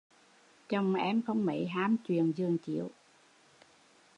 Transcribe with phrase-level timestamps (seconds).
[0.69, 2.89] Chồng em không mấy ham chuyện giường chiếu